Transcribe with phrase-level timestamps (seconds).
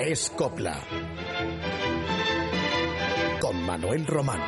[0.00, 0.78] Es Copla.
[3.40, 4.40] Con Manuel Román.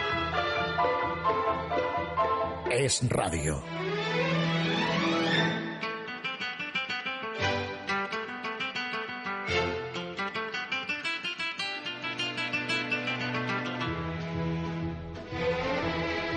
[2.71, 3.61] Es Radio.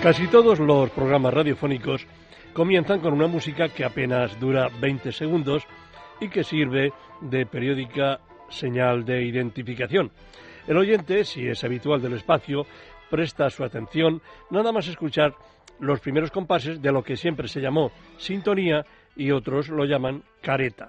[0.02, 2.04] Casi todos los programas radiofónicos
[2.52, 5.62] comienzan con una música que apenas dura 20 segundos
[6.20, 8.20] y que sirve de periódica
[8.54, 10.10] señal de identificación.
[10.66, 12.66] El oyente, si es habitual del espacio,
[13.10, 15.34] presta su atención nada más escuchar
[15.80, 18.86] los primeros compases de lo que siempre se llamó sintonía
[19.16, 20.88] y otros lo llaman careta.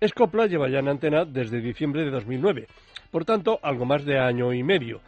[0.00, 2.66] Escopla lleva ya en antena desde diciembre de 2009,
[3.10, 5.00] por tanto algo más de año y medio,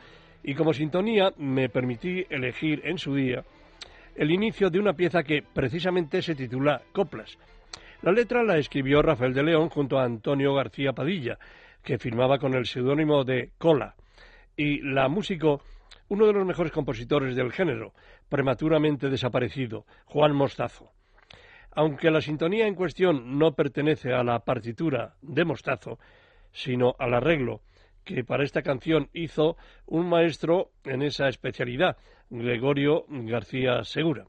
[0.45, 3.45] y como sintonía me permití elegir en su día
[4.15, 7.39] el inicio de una pieza que precisamente se titula Coplas.
[8.03, 11.39] La letra la escribió Rafael de León junto a Antonio García Padilla,
[11.83, 13.95] que firmaba con el seudónimo de Cola,
[14.57, 15.63] y la músico
[16.09, 17.95] uno de los mejores compositores del género,
[18.29, 20.93] prematuramente desaparecido, Juan Mostazo.
[21.71, 25.99] Aunque la sintonía en cuestión no pertenece a la partitura de Mostazo,
[26.53, 27.63] sino al arreglo
[28.05, 31.97] que para esta canción hizo un maestro en esa especialidad,
[32.29, 34.27] Gregorio García Segura.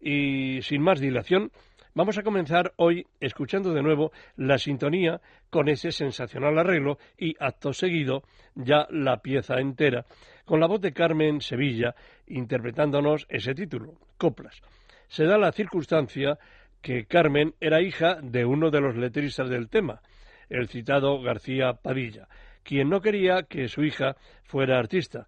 [0.00, 1.50] Y sin más dilación,
[1.96, 7.72] vamos a comenzar hoy escuchando de nuevo la sintonía con ese sensacional arreglo y acto
[7.72, 8.22] seguido
[8.54, 10.04] ya la pieza entera,
[10.44, 11.94] con la voz de Carmen Sevilla
[12.26, 14.60] interpretándonos ese título, Coplas.
[15.08, 16.38] Se da la circunstancia
[16.82, 20.02] que Carmen era hija de uno de los letristas del tema,
[20.50, 22.28] el citado García Padilla,
[22.62, 25.26] quien no quería que su hija fuera artista,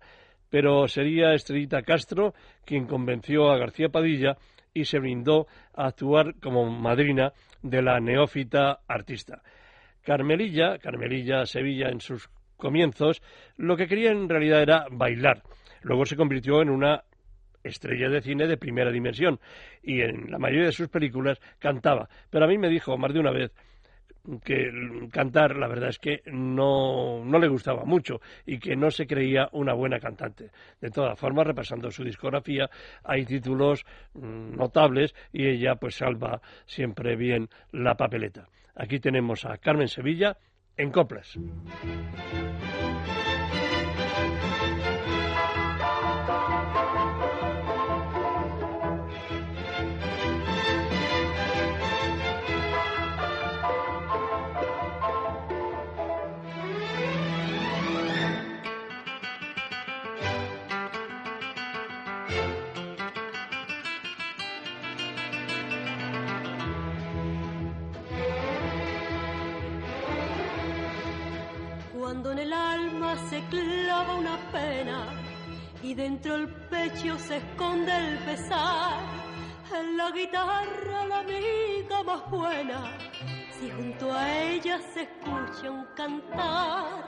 [0.50, 2.34] pero sería Estrellita Castro
[2.66, 4.36] quien convenció a García Padilla
[4.74, 9.42] y se brindó a actuar como madrina de la neófita artista.
[10.02, 13.22] Carmelilla, Carmelilla Sevilla en sus comienzos,
[13.56, 15.42] lo que quería en realidad era bailar.
[15.82, 17.04] Luego se convirtió en una
[17.62, 19.38] estrella de cine de primera dimensión
[19.82, 22.09] y en la mayoría de sus películas cantaba.
[22.31, 23.53] Pero a mí me dijo más de una vez
[24.44, 24.71] que
[25.11, 29.49] cantar la verdad es que no, no, le gustaba mucho y que no se creía
[29.53, 30.50] una buena cantante.
[30.81, 32.69] De todas formas, repasando su discografía,
[33.05, 33.84] hay títulos
[34.15, 38.49] mm, notables y ella pues salva siempre bien la papeleta.
[38.75, 40.37] Aquí tenemos a Carmen Sevilla
[40.77, 41.39] en Coplas.
[73.16, 75.06] Se clava una pena
[75.82, 78.98] y dentro el pecho se esconde el pesar.
[79.74, 82.98] En la guitarra la amiga más buena,
[83.58, 87.06] si junto a ella se escucha un cantar,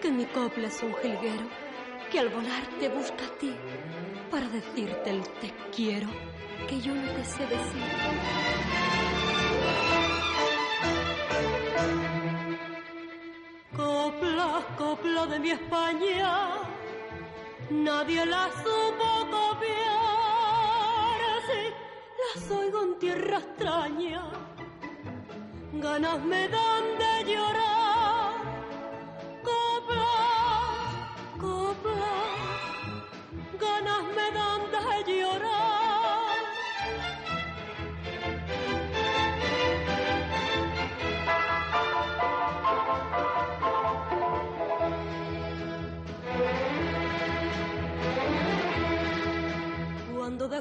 [0.00, 1.48] que mi copla es un jilguero
[2.10, 3.54] que al volar te busca a ti
[4.30, 6.08] para decirte el te quiero
[6.68, 8.99] que yo no te sé decir.
[13.76, 16.48] Copla, copla de mi España,
[17.70, 21.20] nadie la supo copiar.
[22.34, 24.22] Las oigo en tierra extraña,
[25.72, 27.79] ganas me dan de llorar.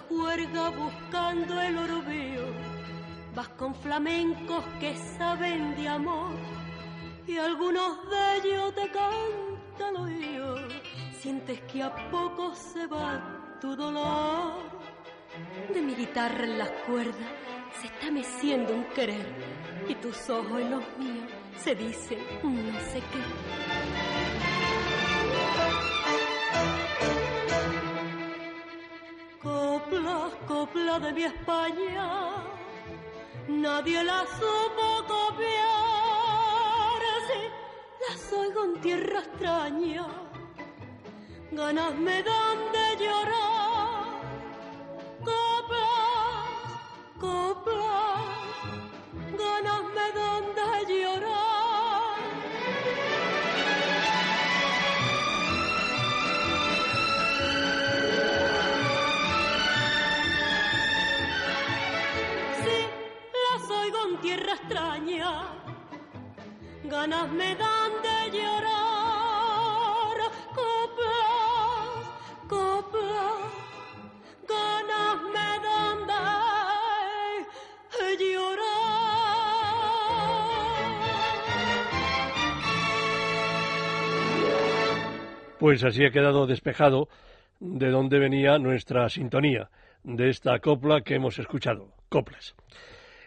[0.07, 2.45] Buscando el orbío,
[3.35, 6.31] vas con flamencos que saben de amor
[7.27, 10.57] y algunos de ellos te cantan oído.
[11.19, 14.79] Sientes que a poco se va tu dolor.
[15.73, 17.31] De mi guitarra en las cuerdas
[17.79, 19.27] se está meciendo un querer
[19.87, 24.18] y tus ojos en los míos se dicen no sé qué.
[29.89, 32.43] Copla, copla de mi España,
[33.47, 37.01] nadie la supo copiar.
[37.27, 37.41] Sí,
[38.07, 40.05] las oigo en tierra extraña,
[41.51, 44.05] ganas me dan de llorar.
[45.25, 46.51] Coplas,
[47.19, 48.29] coplas,
[49.39, 51.18] ganas me dan de llorar.
[64.53, 65.31] Extraña,
[66.83, 70.17] ganas me dan de llorar,
[70.55, 72.09] coplas,
[72.47, 73.51] coplas,
[74.47, 76.23] ganas me dan de
[78.17, 78.79] llorar.
[85.59, 87.09] Pues así ha quedado despejado
[87.59, 89.69] de dónde venía nuestra sintonía
[90.03, 92.55] de esta copla que hemos escuchado, coplas.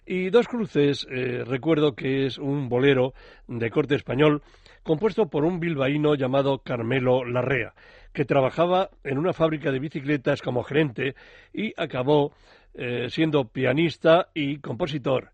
[0.05, 3.15] Y Dos Cruces, eh, recuerdo que es un bolero
[3.47, 4.43] de corte español
[4.83, 7.73] compuesto por un bilbaíno llamado Carmelo Larrea,
[8.13, 11.15] que trabajaba en una fábrica de bicicletas como gerente
[11.53, 12.33] y acabó
[12.75, 15.31] eh, siendo pianista y compositor.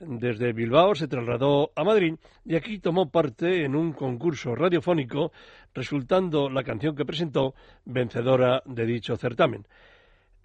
[0.00, 2.14] Desde Bilbao se trasladó a Madrid
[2.44, 5.32] y aquí tomó parte en un concurso radiofónico,
[5.74, 7.54] resultando la canción que presentó
[7.84, 9.66] vencedora de dicho certamen.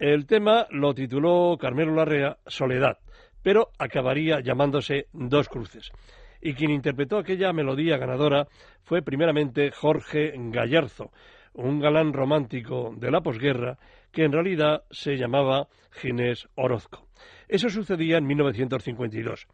[0.00, 2.98] El tema lo tituló Carmelo Larrea Soledad,
[3.44, 5.92] pero acabaría llamándose Dos Cruces.
[6.40, 8.48] Y quien interpretó aquella melodía ganadora
[8.82, 11.12] fue primeramente Jorge Gallarzo,
[11.52, 13.78] un galán romántico de la posguerra
[14.10, 17.06] que en realidad se llamaba Ginés Orozco.
[17.46, 19.46] Eso sucedía en 1952.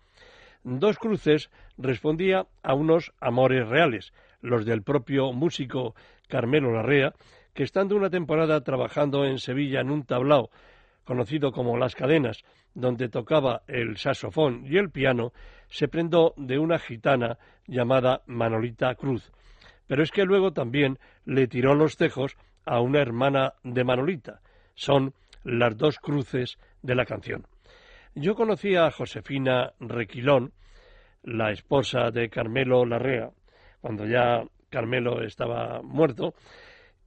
[0.62, 5.94] Dos Cruces respondía a unos amores reales, los del propio músico
[6.28, 7.12] Carmelo Larrea,
[7.54, 10.50] que estando una temporada trabajando en Sevilla en un tablao
[11.04, 12.44] conocido como Las Cadenas,
[12.74, 15.32] donde tocaba el saxofón y el piano,
[15.68, 19.32] se prendó de una gitana llamada Manolita Cruz.
[19.86, 24.40] Pero es que luego también le tiró los tejos a una hermana de Manolita.
[24.74, 25.14] Son
[25.44, 27.46] las dos cruces de la canción.
[28.14, 30.52] Yo conocí a Josefina Requilón,
[31.22, 33.30] la esposa de Carmelo Larrea,
[33.80, 36.34] cuando ya Carmelo estaba muerto,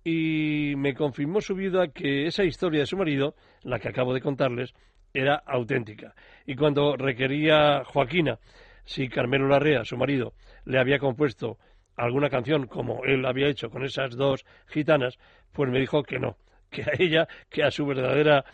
[0.03, 4.21] y me confirmó su vida que esa historia de su marido, la que acabo de
[4.21, 4.73] contarles,
[5.13, 6.15] era auténtica.
[6.45, 8.39] Y cuando requería Joaquina
[8.85, 10.33] si Carmelo Larrea, su marido,
[10.65, 11.57] le había compuesto
[11.95, 15.17] alguna canción como él había hecho con esas dos gitanas,
[15.51, 16.37] pues me dijo que no,
[16.69, 18.45] que a ella, que a su verdadera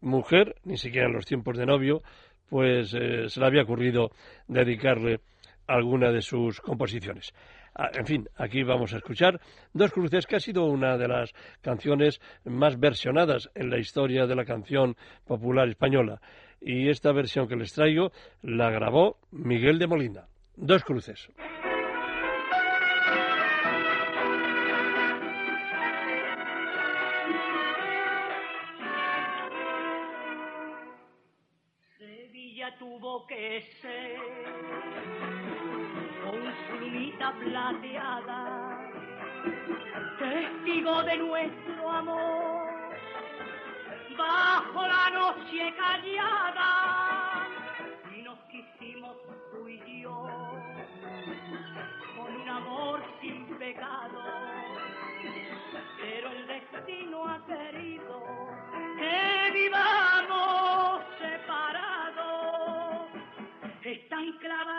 [0.00, 2.02] mujer, ni siquiera en los tiempos de novio,
[2.48, 4.10] pues eh, se le había ocurrido
[4.48, 5.20] dedicarle
[5.66, 7.32] alguna de sus composiciones.
[7.76, 9.40] Ah, en fin, aquí vamos a escuchar
[9.72, 14.36] Dos Cruces, que ha sido una de las canciones más versionadas en la historia de
[14.36, 14.94] la canción
[15.26, 16.20] popular española.
[16.60, 18.12] Y esta versión que les traigo
[18.42, 20.28] la grabó Miguel de Molina.
[20.56, 21.28] Dos Cruces.
[31.98, 34.43] Sevilla tuvo que ser
[37.44, 38.90] plateada,
[40.18, 42.68] testigo de nuestro amor,
[44.16, 47.48] bajo la noche callada,
[48.22, 49.16] nos quisimos
[49.50, 50.26] tú y yo,
[52.16, 54.22] con un amor sin pecado,
[56.00, 58.22] pero el destino ha querido
[58.98, 63.08] que vivamos separados.
[63.82, 64.73] Están clavadas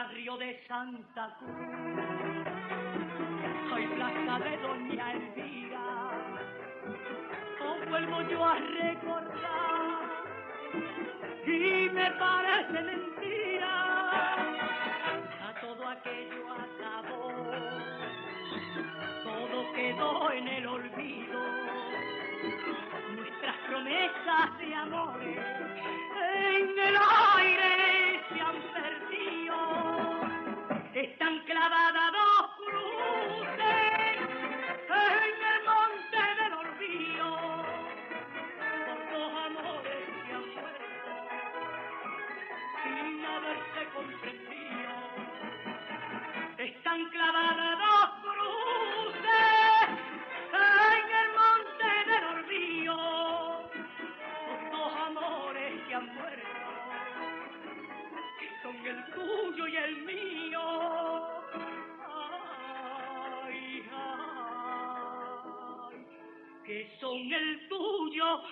[0.00, 1.58] barrio de Santa Cruz,
[3.70, 5.88] hay plaza de Doña Elvira.
[7.62, 10.00] Oh, vuelvo yo a recordar
[11.46, 13.74] y me parece mentira.
[15.38, 17.32] Ya todo aquello acabó,
[19.24, 21.40] todo quedó en el olvido
[23.16, 25.38] nuestras promesas de amores
[26.32, 26.96] en el
[27.36, 27.69] aire
[67.00, 68.42] son el tuyo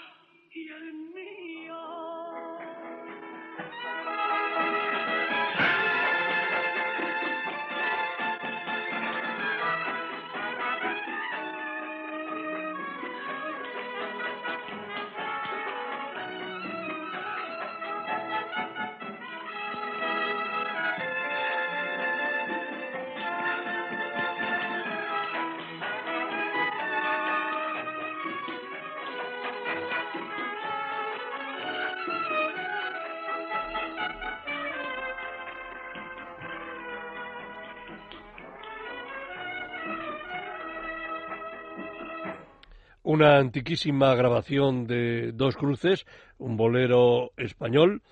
[43.09, 46.05] una antiquísima grabación de Dos Cruces,
[46.37, 48.03] un bolero español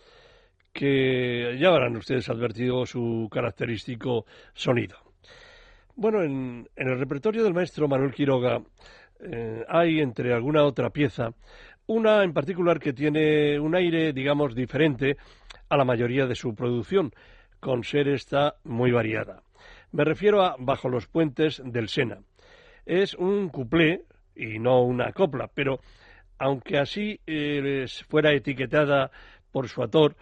[0.73, 4.25] que ya habrán ustedes advertido su característico
[4.55, 4.97] sonido.
[5.97, 8.63] Bueno, en, el repertorio del maestro Manuel Quiroga
[9.21, 11.29] eh, hay, entre alguna otra pieza,
[11.87, 15.19] una en particular que tiene un aire, digamos, diferente
[15.69, 17.13] a la mayoría de su producción,
[17.61, 19.43] con ser esta muy variada.
[19.93, 22.21] Me refiero a Bajo los puentes del Sena.
[22.87, 25.81] Es un cuplé y no una copla, pero
[26.39, 29.11] aunque así eh, fuera etiquetada
[29.51, 30.17] por su autor,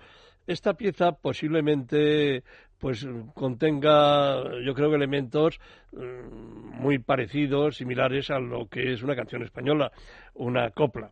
[0.46, 2.44] esta pieza posiblemente
[2.78, 5.58] pues contenga yo creo que elementos
[5.92, 9.90] mm, muy parecidos, similares a lo que es una canción española,
[10.34, 11.10] una copla.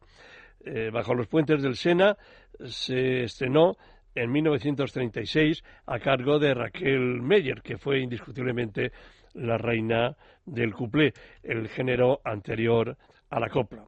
[0.65, 2.17] Eh, Bajo los puentes del Sena
[2.65, 3.77] se estrenó
[4.15, 8.93] en 1936 a cargo de Raquel Meyer, que fue indiscutiblemente
[9.35, 11.13] la reina del cuplé,
[11.43, 12.97] el género anterior
[13.31, 13.85] a la copla.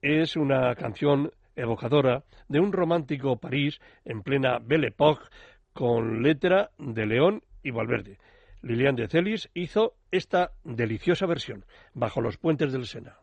[0.00, 5.24] Es una canción evocadora de un romántico París en plena Belle Époque
[5.72, 8.18] con letra de León y Valverde.
[8.62, 11.64] Lilian de Celis hizo esta deliciosa versión,
[11.94, 13.16] Bajo los puentes del Sena.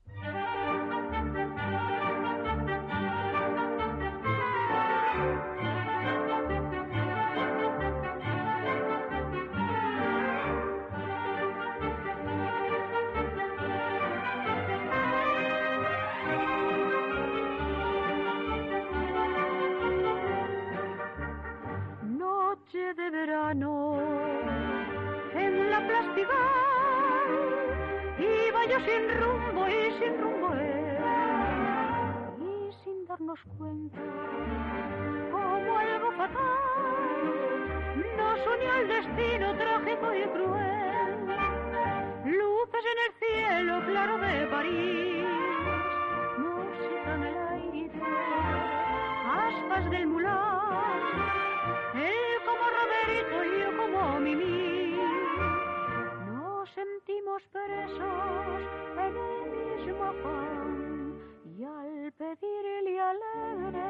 [61.58, 63.88] y al pedirle alegre,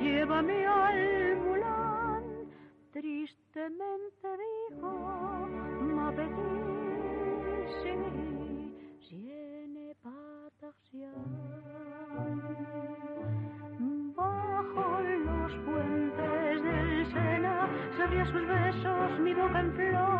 [0.00, 2.24] llévame al mulán,
[2.92, 4.28] tristemente
[4.70, 4.90] dijo,
[5.94, 6.12] ma
[7.80, 9.94] si tiene
[14.14, 20.15] Bajo los puentes del Sena, sabría sus besos mi boca en flor.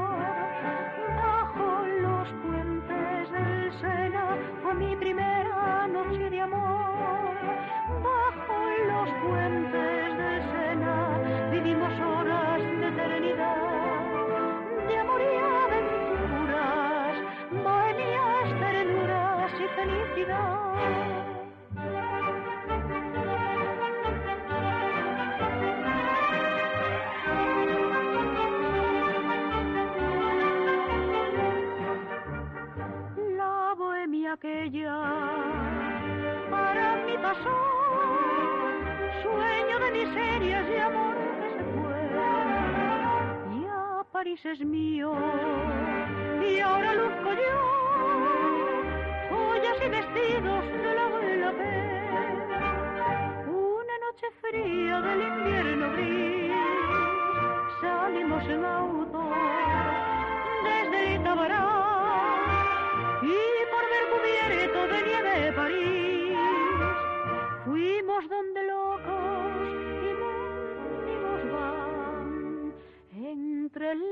[4.76, 5.45] mi primer
[44.44, 45.12] es mío
[46.40, 47.58] y ahora luzco yo
[49.30, 51.50] joyas y vestidos de la buena
[53.48, 56.52] Una noche fría del invierno gris
[57.80, 59.30] salimos en auto
[60.64, 61.66] desde Itabará
[63.22, 63.55] y
[64.16, 66.36] cubierto de nieve París.
[67.64, 69.56] Fuimos donde locos
[70.02, 72.74] y mendigos van.
[73.12, 74.02] Entre el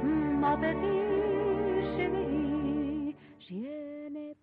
[0.03, 3.15] ma petit chéri,
[3.47, 4.35] tiene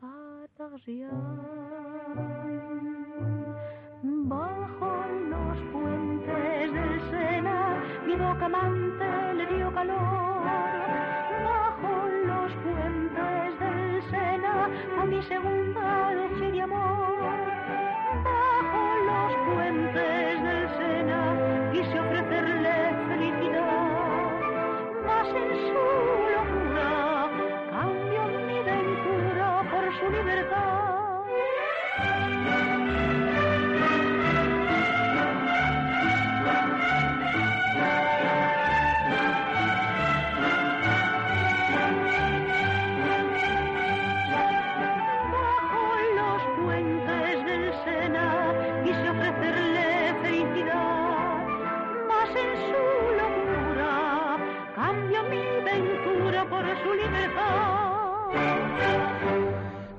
[7.11, 10.24] Sena, mi boca amante le dio calor.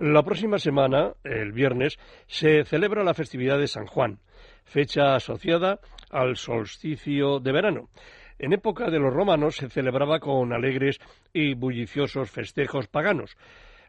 [0.08, 1.98] La próxima semana, el viernes,
[2.28, 4.20] se celebra la festividad de San Juan,
[4.64, 5.80] fecha asociada
[6.12, 7.90] al solsticio de verano.
[8.38, 11.00] En época de los romanos se celebraba con alegres
[11.34, 13.36] y bulliciosos festejos paganos.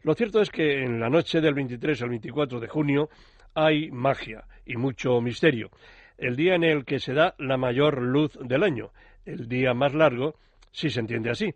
[0.04, 3.10] Lo cierto es que en la noche del 23 al 24 de junio
[3.54, 5.68] hay magia y mucho misterio.
[6.16, 8.90] El día en el que se da la mayor luz del año,
[9.26, 10.36] el día más largo,
[10.72, 11.52] si se entiende así.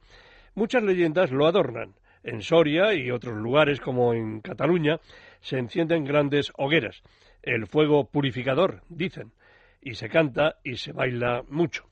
[0.55, 1.95] Muchas leyendas lo adornan.
[2.23, 5.01] En Soria y otros lugares como en Cataluña
[5.41, 7.03] se encienden grandes hogueras.
[7.43, 9.33] El fuego purificador, dicen,
[9.81, 11.87] y se canta y se baila mucho.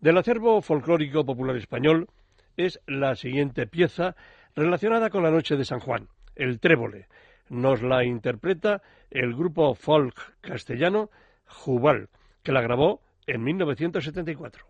[0.00, 2.08] Del acervo folclórico popular español
[2.56, 4.16] es la siguiente pieza
[4.56, 7.06] relacionada con la noche de San Juan, el trébole.
[7.48, 11.10] Nos la interpreta el grupo folk castellano
[11.46, 12.08] Jubal,
[12.42, 14.66] que la grabó en 1974.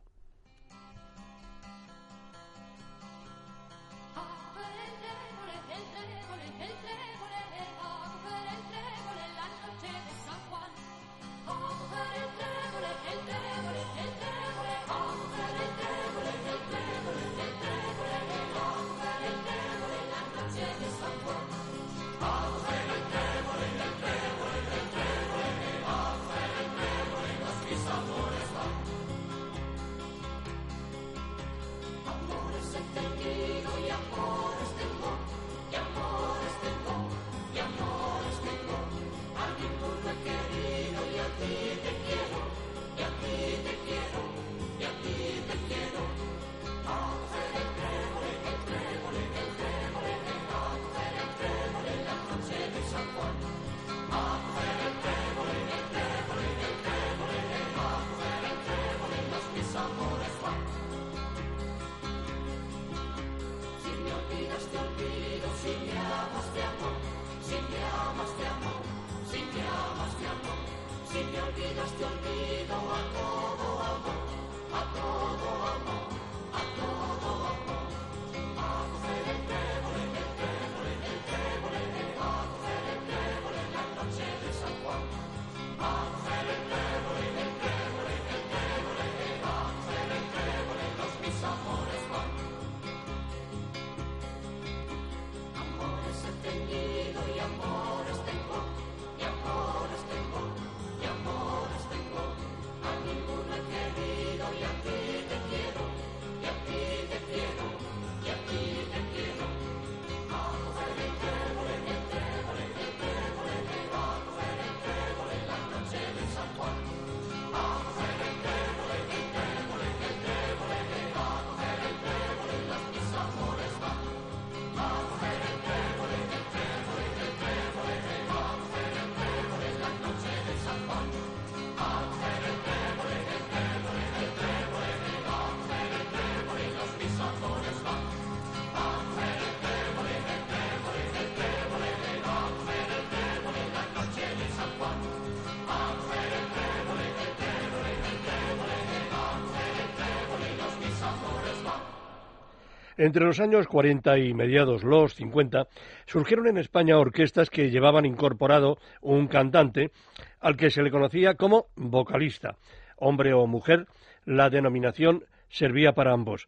[153.02, 155.66] Entre los años 40 y mediados los 50
[156.06, 159.90] surgieron en España orquestas que llevaban incorporado un cantante
[160.38, 162.54] al que se le conocía como vocalista.
[162.98, 163.88] Hombre o mujer,
[164.24, 166.46] la denominación servía para ambos.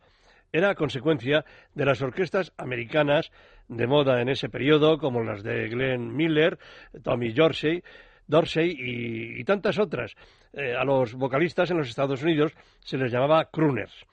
[0.52, 3.32] Era consecuencia de las orquestas americanas
[3.66, 6.60] de moda en ese periodo, como las de Glenn Miller,
[7.02, 7.82] Tommy Dorsey,
[8.28, 10.14] Dorsey y, tantas otras.
[10.52, 14.06] Eh, a los vocalistas en los Estados Unidos se les llamaba crooners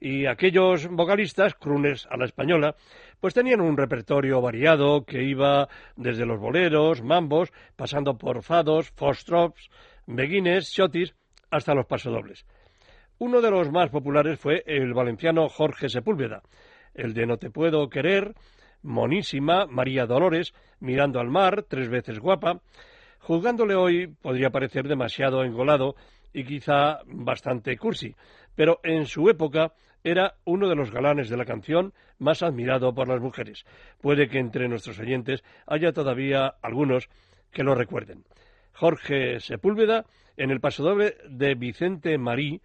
[0.00, 2.76] y aquellos vocalistas, crooners a la española,
[3.20, 9.70] pues tenían un repertorio variado que iba desde los boleros, mambos, pasando por fados, fostrops,
[10.06, 11.14] beguines, chotis,
[11.50, 12.46] hasta los pasodobles.
[13.18, 16.42] Uno de los más populares fue el valenciano Jorge Sepúlveda,
[16.94, 18.34] el de No te puedo querer,
[18.82, 22.60] Monísima, María Dolores, Mirando al mar, Tres veces guapa.
[23.20, 25.94] Juzgándole hoy podría parecer demasiado engolado
[26.34, 28.14] y quizá bastante cursi,
[28.54, 33.08] pero en su época era uno de los galanes de la canción más admirado por
[33.08, 33.64] las mujeres.
[34.00, 37.08] Puede que entre nuestros oyentes haya todavía algunos
[37.50, 38.24] que lo recuerden.
[38.72, 40.04] Jorge Sepúlveda,
[40.36, 42.60] en el pasodoble de Vicente Marí,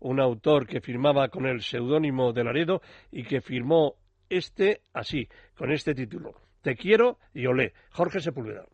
[0.00, 2.80] un autor que firmaba con el seudónimo de Laredo
[3.12, 3.94] y que firmó
[4.28, 6.34] este así, con este título.
[6.62, 7.72] Te quiero y olé.
[7.90, 8.64] Jorge Sepúlveda.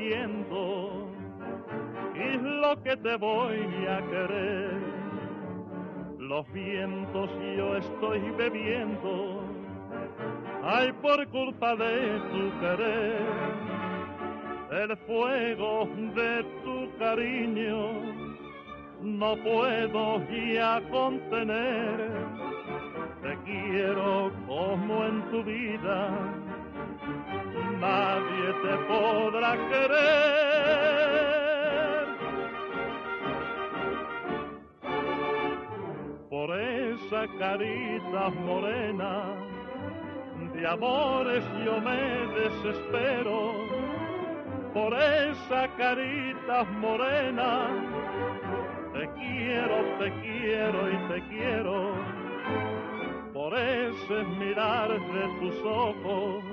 [0.00, 1.08] Viento
[2.14, 4.78] y lo que te voy a querer.
[6.18, 9.42] Los vientos yo estoy bebiendo,
[10.62, 13.22] ay por culpa de tu querer,
[14.82, 18.18] el fuego de tu cariño
[19.00, 20.20] no puedo
[20.52, 22.10] ya contener.
[23.22, 26.10] Te quiero como en tu vida,
[27.80, 30.58] nadie te podrá querer.
[36.30, 39.34] Por esa carita morena,
[40.52, 41.96] de amores yo me
[42.40, 43.88] desespero.
[44.74, 47.68] Por esa carita morena,
[48.92, 51.94] te quiero, te quiero y te quiero.
[53.32, 56.44] Por ese mirar de tus ojos,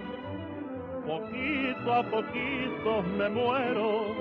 [1.05, 4.15] poquito a poquito me muero.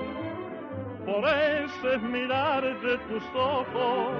[1.05, 4.13] Por ese mirar de tus ojos,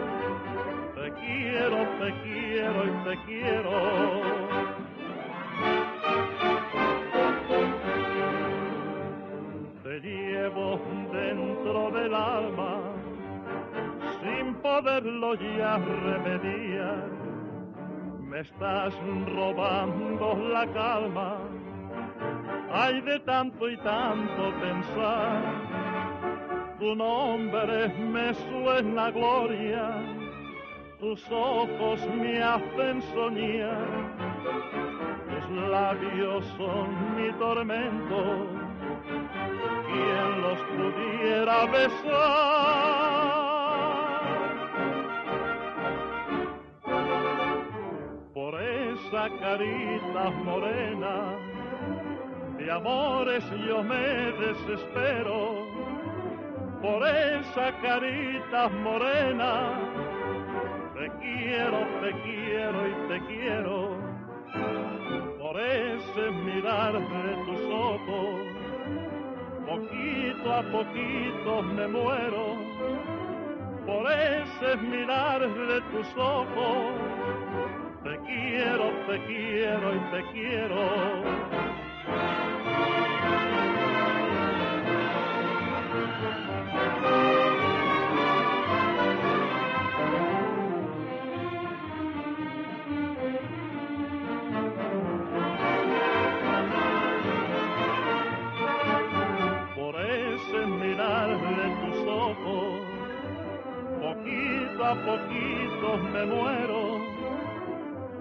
[0.96, 4.66] te quiero, te quiero y te quiero.
[9.84, 10.80] Te llevo
[11.12, 12.96] dentro del alma
[14.22, 17.10] sin poderlo ya remediar.
[18.20, 18.94] Me estás
[19.34, 21.38] robando la calma,
[22.72, 25.42] hay de tanto y tanto pensar.
[26.80, 29.96] Tu nombre me suena gloria,
[31.00, 33.88] tus ojos me hacen soñar,
[35.30, 38.48] tus labios son mi tormento,
[39.88, 43.06] quien los pudiera besar.
[48.34, 51.45] Por esa carita morena,
[52.66, 55.68] de amores yo me desespero,
[56.82, 59.80] por esa carita morena,
[60.96, 64.00] te quiero, te quiero y te quiero,
[65.38, 68.42] por ese mirar de tus ojos,
[69.68, 72.56] poquito a poquito me muero,
[73.86, 76.96] por ese mirar de tus ojos,
[78.04, 80.82] te quiero, te quiero y te quiero.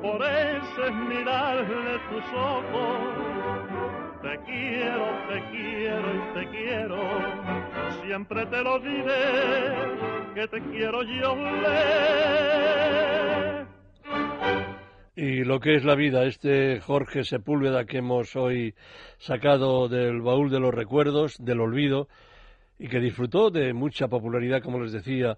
[0.02, 3.63] Por ese mirar de tus ojos,
[4.24, 6.98] te quiero, te quiero y te quiero.
[8.06, 11.36] Siempre te lo diré, que te quiero yo.
[15.16, 18.74] Y lo que es la vida, este Jorge Sepúlveda que hemos hoy
[19.18, 22.08] sacado del baúl de los recuerdos, del olvido,
[22.78, 25.36] y que disfrutó de mucha popularidad, como les decía,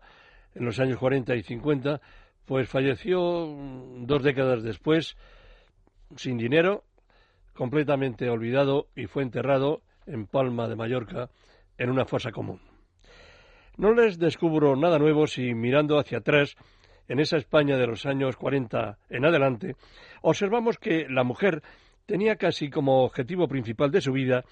[0.54, 2.00] en los años 40 y 50,
[2.46, 3.20] pues falleció
[3.98, 5.16] dos décadas después,
[6.16, 6.84] sin dinero,
[7.56, 11.30] completamente olvidado y fue enterrado en Palma de Mallorca
[11.78, 12.60] en una fosa común.
[13.76, 16.56] No les descubro nada nuevo si mirando hacia atrás,
[17.08, 19.76] en esa España de los años 40 en adelante,
[20.22, 21.62] observamos que la mujer
[22.06, 24.44] tenía casi como objetivo principal de su vida,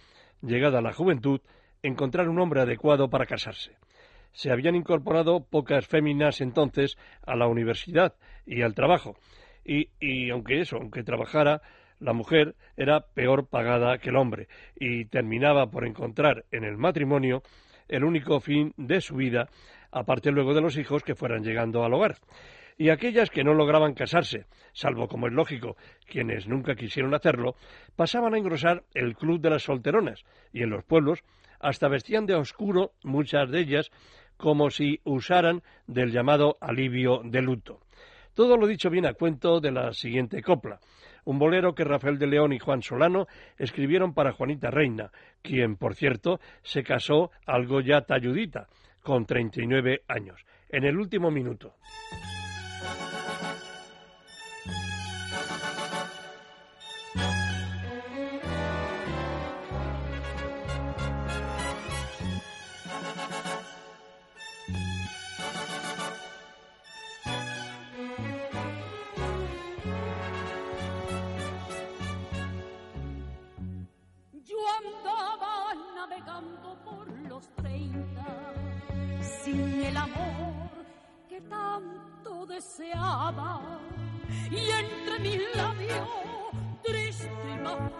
[0.42, 1.40] llegada a la juventud,
[1.82, 3.72] encontrar un hombre adecuado para casarse.
[4.32, 8.14] Se habían incorporado pocas féminas entonces a la universidad
[8.44, 9.16] y al trabajo,
[9.64, 11.62] y, y aunque eso, aunque trabajara,
[12.00, 17.42] la mujer era peor pagada que el hombre y terminaba por encontrar en el matrimonio
[17.88, 19.48] el único fin de su vida,
[19.90, 22.16] aparte luego de los hijos que fueran llegando al hogar.
[22.76, 25.76] Y aquellas que no lograban casarse, salvo como es lógico,
[26.06, 27.54] quienes nunca quisieron hacerlo,
[27.94, 31.20] pasaban a engrosar el club de las solteronas, y en los pueblos
[31.60, 33.90] hasta vestían de oscuro muchas de ellas,
[34.36, 37.80] como si usaran del llamado alivio de luto.
[38.34, 40.80] Todo lo dicho viene a cuento de la siguiente copla,
[41.24, 43.26] un bolero que Rafael de León y Juan Solano
[43.58, 45.10] escribieron para Juanita Reina,
[45.42, 48.68] quien, por cierto, se casó algo ya talludita,
[49.02, 51.74] con 39 años, en el último minuto.
[81.34, 83.60] Que tanto deseaba.
[84.50, 86.08] Y entre mis labios
[86.84, 87.90] triste y más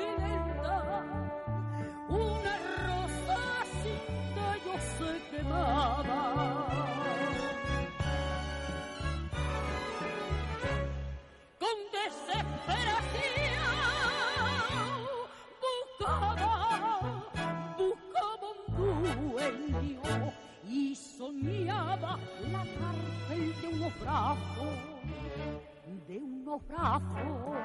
[26.55, 27.57] naufrago.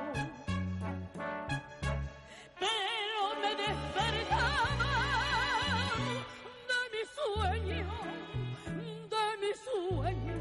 [2.60, 4.94] Pero me despertaba
[6.70, 7.90] de mi sueño,
[9.14, 10.40] de mi sueño,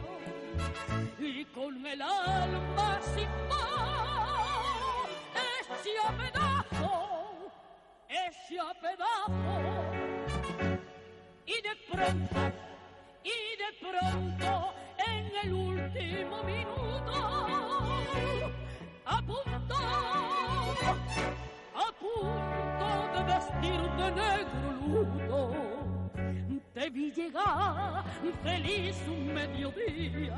[1.18, 5.08] y con el alma sin paz,
[5.61, 6.92] ese a pedazo,
[8.08, 9.78] ese a pedazo
[11.46, 12.40] y de pronto,
[13.24, 14.74] y de pronto,
[15.06, 16.77] en el último minuto,
[21.74, 25.38] a punto, de vestir de negro luto,
[26.74, 28.04] te vi llegar
[28.42, 30.37] feliz un mediodía,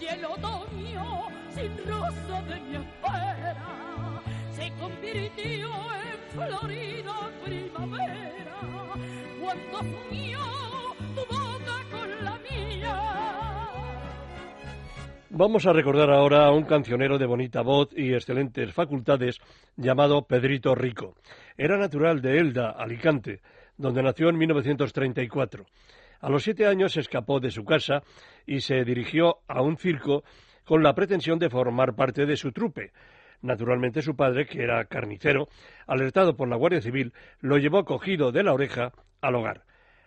[0.00, 4.22] y el otoño sin rosa de mi espera
[4.54, 8.58] se convirtió en florida primavera.
[9.40, 10.14] Cuando tu
[15.34, 19.38] Vamos a recordar ahora a un cancionero de bonita voz y excelentes facultades
[19.76, 21.14] llamado Pedrito Rico.
[21.56, 23.40] Era natural de Elda, Alicante,
[23.78, 25.64] donde nació en 1934.
[26.20, 28.02] A los siete años se escapó de su casa
[28.46, 30.22] y se dirigió a un circo
[30.66, 32.92] con la pretensión de formar parte de su trupe,
[33.40, 35.48] Naturalmente su padre, que era carnicero,
[35.86, 38.92] alertado por la Guardia Civil, lo llevó cogido de la oreja
[39.22, 39.64] al hogar.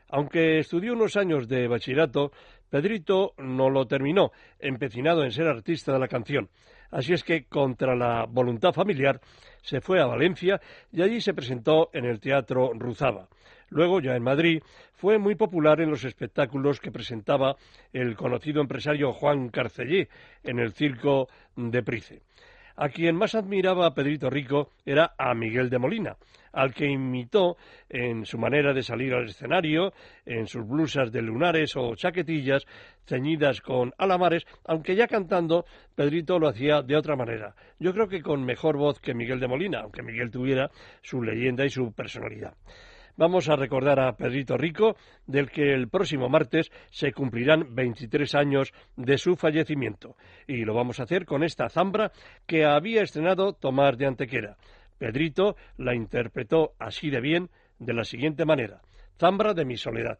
[0.09, 2.31] Aunque estudió unos años de bachillerato,
[2.69, 6.49] Pedrito no lo terminó, empecinado en ser artista de la canción.
[6.91, 9.19] Así es que, contra la voluntad familiar,
[9.61, 13.27] se fue a Valencia y allí se presentó en el Teatro Ruzaba.
[13.69, 14.61] Luego, ya en Madrid,
[14.93, 17.55] fue muy popular en los espectáculos que presentaba
[17.91, 20.07] el conocido empresario Juan Carcellé
[20.43, 22.21] en el Circo de Price.
[22.77, 26.17] A quien más admiraba a Pedrito Rico era a Miguel de Molina,
[26.51, 27.55] al que imitó
[27.87, 29.93] en su manera de salir al escenario,
[30.25, 32.65] en sus blusas de lunares o chaquetillas
[33.05, 37.55] ceñidas con alamares, aunque ya cantando Pedrito lo hacía de otra manera.
[37.79, 40.69] Yo creo que con mejor voz que Miguel de Molina, aunque Miguel tuviera
[41.01, 42.55] su leyenda y su personalidad.
[43.17, 48.73] Vamos a recordar a Pedrito Rico, del que el próximo martes se cumplirán 23 años
[48.97, 50.17] de su fallecimiento.
[50.47, 52.11] Y lo vamos a hacer con esta zambra
[52.45, 54.57] que había estrenado Tomás de Antequera.
[54.97, 57.49] Pedrito la interpretó así de bien,
[57.79, 58.81] de la siguiente manera.
[59.17, 60.19] Zambra de mi soledad.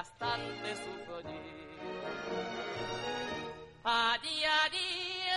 [0.00, 1.28] bastante sufro yo.
[3.84, 5.29] Allí, allí.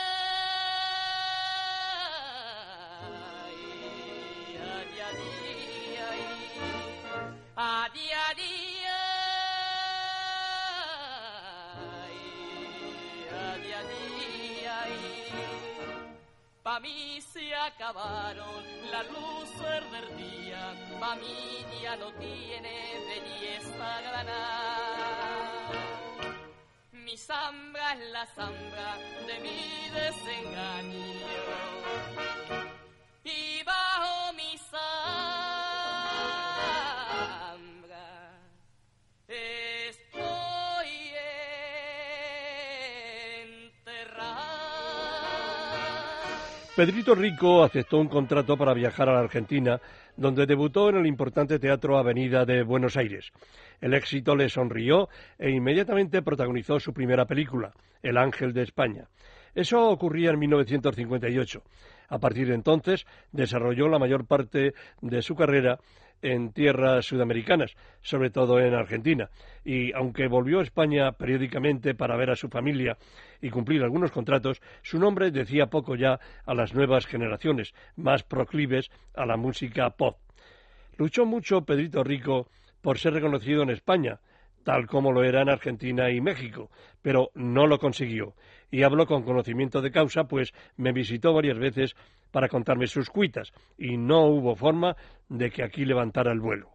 [16.73, 22.73] Pa' mí se acabaron las luces del día, pa' mí ya no tiene
[23.09, 24.33] belleza ganar.
[26.91, 31.13] Mi zambra es la zambra de mi desengaño.
[33.23, 33.52] Y
[46.75, 49.79] Pedrito Rico aceptó un contrato para viajar a la Argentina,
[50.17, 53.31] donde debutó en el importante Teatro Avenida de Buenos Aires.
[53.79, 55.07] El éxito le sonrió
[55.37, 59.07] e inmediatamente protagonizó su primera película, El Ángel de España.
[59.53, 61.61] Eso ocurría en 1958.
[62.09, 65.77] A partir de entonces desarrolló la mayor parte de su carrera
[66.23, 69.29] en tierras sudamericanas, sobre todo en Argentina.
[69.63, 72.97] Y aunque volvió a España periódicamente para ver a su familia
[73.41, 78.89] y cumplir algunos contratos, su nombre decía poco ya a las nuevas generaciones, más proclives
[79.13, 80.17] a la música pop.
[80.97, 82.47] Luchó mucho Pedrito Rico
[82.81, 84.19] por ser reconocido en España,
[84.63, 86.69] tal como lo era en Argentina y México,
[87.01, 88.33] pero no lo consiguió.
[88.71, 91.95] Y hablo con conocimiento de causa, pues me visitó varias veces
[92.33, 94.97] para contarme sus cuitas, y no hubo forma
[95.29, 96.71] de que aquí levantara el vuelo.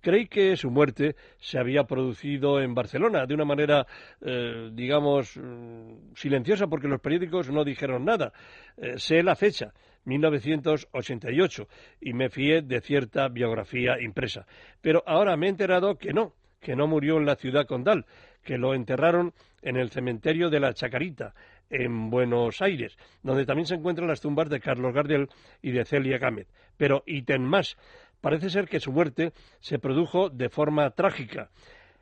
[0.00, 3.86] Creí que su muerte se había producido en Barcelona de una manera,
[4.20, 8.32] eh, digamos, mm, silenciosa, porque los periódicos no dijeron nada.
[8.76, 9.72] Eh, sé la fecha,
[10.04, 11.66] 1988,
[12.00, 14.46] y me fié de cierta biografía impresa.
[14.80, 18.04] Pero ahora me he enterado que no, que no murió en la ciudad condal,
[18.44, 21.34] que lo enterraron en el cementerio de la Chacarita,
[21.70, 25.28] en Buenos Aires, donde también se encuentran las tumbas de Carlos Gardel
[25.62, 26.48] y de Celia Gámez.
[26.76, 27.76] Pero ítem más,
[28.20, 31.50] parece ser que su muerte se produjo de forma trágica,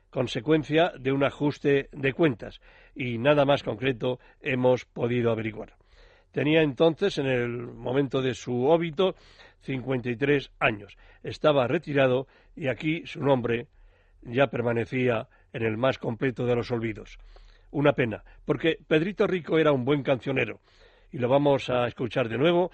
[0.09, 2.61] consecuencia de un ajuste de cuentas,
[2.95, 5.73] y nada más concreto hemos podido averiguar.
[6.31, 9.15] Tenía entonces, en el momento de su óbito,
[9.61, 10.97] 53 años.
[11.23, 13.67] Estaba retirado y aquí su nombre
[14.21, 17.17] ya permanecía en el más completo de los olvidos.
[17.73, 20.59] Una pena, porque Pedrito Rico era un buen cancionero,
[21.11, 22.69] y lo vamos a escuchar de nuevo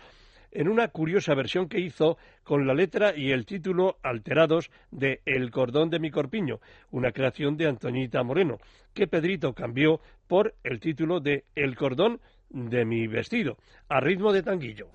[0.51, 5.51] en una curiosa versión que hizo con la letra y el título alterados de El
[5.51, 6.59] cordón de mi corpiño,
[6.91, 8.57] una creación de Antoñita Moreno,
[8.93, 13.57] que Pedrito cambió por el título de El cordón de mi vestido,
[13.87, 14.89] a ritmo de tanguillo.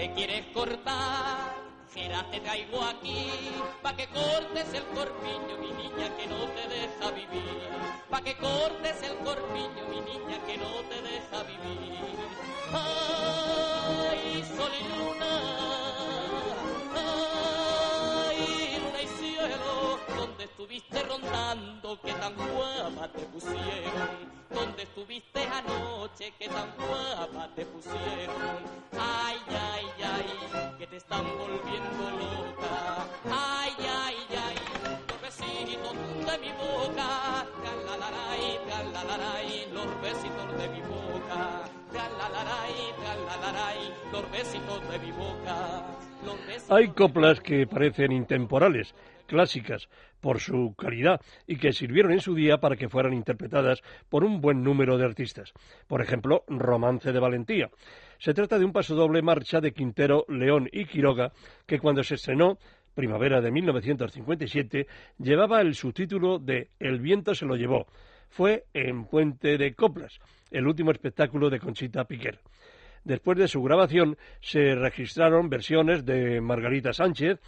[0.00, 1.54] Te quieres cortar,
[1.92, 3.28] Jera, te traigo aquí,
[3.82, 5.59] pa' que cortes el corpiño,
[46.68, 48.94] Hay coplas que parecen intemporales,
[49.26, 49.88] clásicas
[50.20, 54.40] por su calidad y que sirvieron en su día para que fueran interpretadas por un
[54.40, 55.52] buen número de artistas.
[55.86, 57.70] Por ejemplo, Romance de Valentía.
[58.18, 61.32] Se trata de un pasodoble marcha de Quintero, León y Quiroga
[61.66, 62.58] que cuando se estrenó
[62.94, 64.86] primavera de 1957,
[65.18, 67.86] llevaba el subtítulo de El viento se lo llevó.
[68.28, 70.18] Fue en Puente de Coplas,
[70.50, 72.40] el último espectáculo de Conchita Piquer.
[73.04, 77.40] Después de su grabación se registraron versiones de Margarita Sánchez,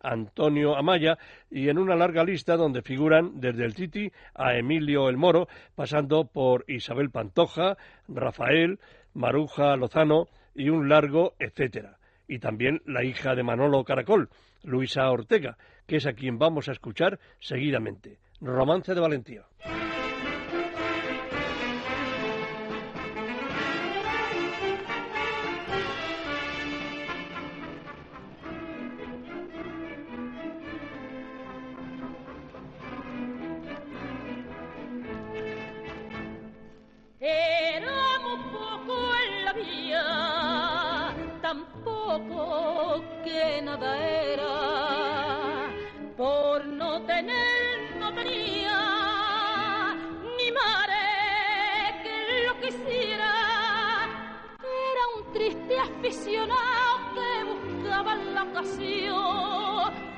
[0.00, 1.18] Antonio Amaya
[1.50, 6.26] y en una larga lista donde figuran desde el Titi a Emilio el Moro, pasando
[6.26, 7.76] por Isabel Pantoja,
[8.08, 8.78] Rafael,
[9.14, 11.98] Maruja Lozano y un largo etcétera.
[12.28, 14.28] Y también la hija de Manolo Caracol,
[14.64, 18.18] Luisa Ortega, que es a quien vamos a escuchar seguidamente.
[18.40, 19.44] Romance de Valentía.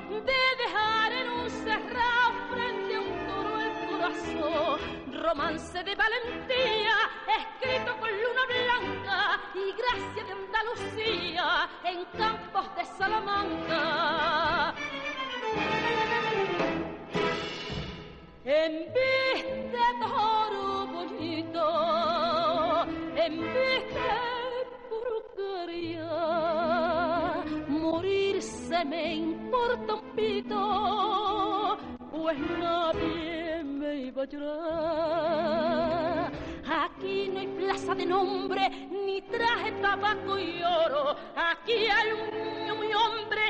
[0.09, 4.79] De dejar en un cerrado frente a un toro el corazón.
[5.21, 6.97] Romance de valentía,
[7.39, 14.73] escrito con luna blanca y gracia de Andalucía en campos de Salamanca.
[18.45, 21.63] En viste toro bonito,
[23.15, 23.78] en viste
[28.85, 31.77] me importa un pito,
[32.11, 35.79] pues nadie me iba a llorar.
[36.69, 41.15] Aquí no hay plaza de nombre, ni traje tabaco y oro.
[41.35, 43.41] Aquí hay un muy hombre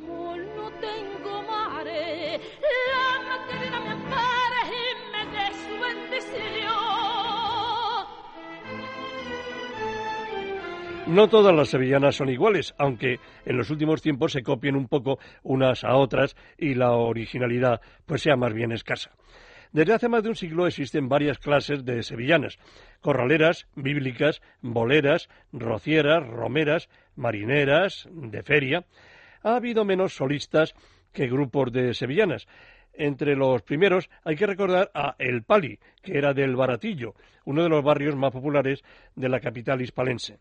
[0.00, 2.40] no tengo mare,
[5.80, 6.76] bendición.
[11.06, 15.18] No todas las sevillanas son iguales, aunque en los últimos tiempos se copien un poco
[15.44, 19.12] unas a otras y la originalidad pues sea más bien escasa.
[19.72, 22.58] Desde hace más de un siglo existen varias clases de sevillanas,
[23.00, 28.84] corraleras, bíblicas, boleras, rocieras, romeras, marineras, de feria.
[29.42, 30.74] Ha habido menos solistas
[31.12, 32.46] que grupos de sevillanas.
[32.92, 37.14] Entre los primeros hay que recordar a El Pali, que era del Baratillo,
[37.44, 38.82] uno de los barrios más populares
[39.14, 40.38] de la capital hispalense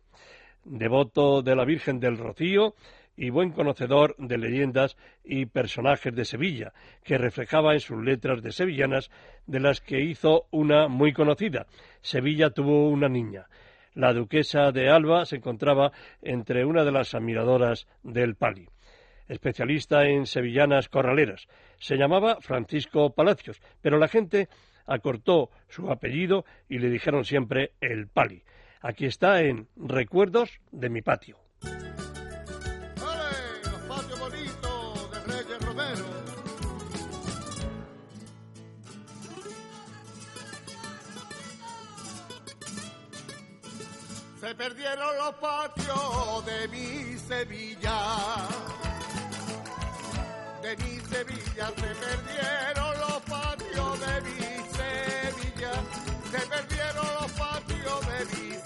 [0.66, 2.76] devoto de la Virgen del Rocío
[3.16, 6.74] y buen conocedor de leyendas y personajes de Sevilla,
[7.04, 9.10] que reflejaba en sus letras de sevillanas,
[9.46, 11.68] de las que hizo una muy conocida.
[12.02, 13.46] Sevilla tuvo una niña.
[13.93, 18.68] La duquesa de Alba se encontraba entre una de las admiradoras del Pali.
[19.28, 21.47] Especialista en sevillanas corraleras.
[21.80, 24.49] Se llamaba Francisco Palacios, pero la gente
[24.86, 28.43] acortó su apellido y le dijeron siempre el Pali.
[28.82, 31.39] Aquí está en Recuerdos de mi patio.
[44.39, 48.84] Se perdieron los patios de mi Sevilla.
[50.66, 54.39] De mi Sevilla se perdieron los patios de mi
[54.76, 55.74] Sevilla.
[56.32, 58.64] Se perdieron los patios de mi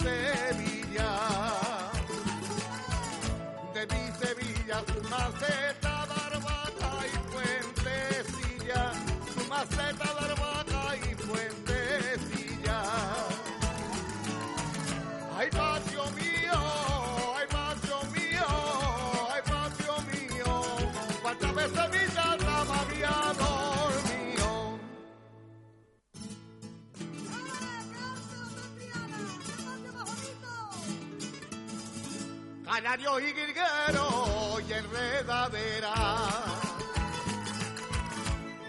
[32.89, 35.93] Canario y guirguero y enredadera.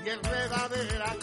[0.05, 1.17] enredadera,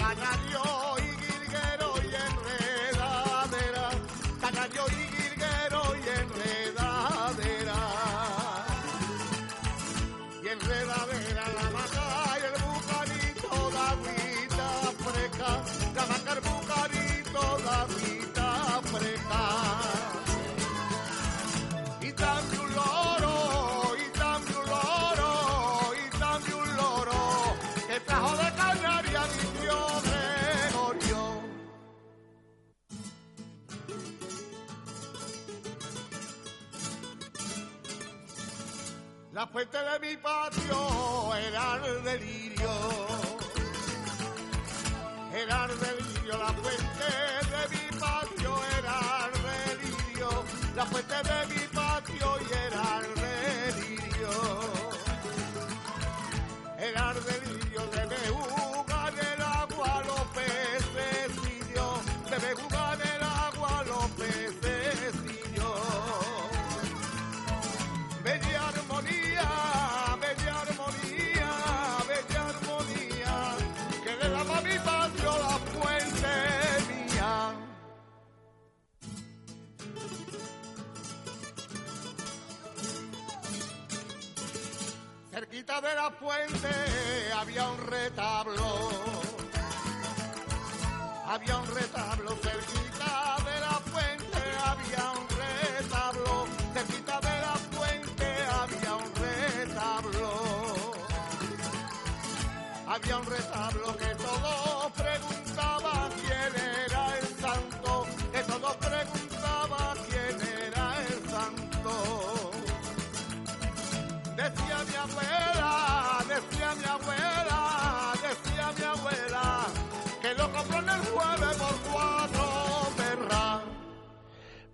[85.38, 86.68] Cerquita de la fuente
[87.32, 88.90] había un retablo.
[91.28, 96.48] Había un retablo cerquita de la fuente, había un retablo.
[96.74, 98.26] Cerquita de la fuente
[98.62, 100.92] había un retablo.
[102.88, 104.16] Había un retablo que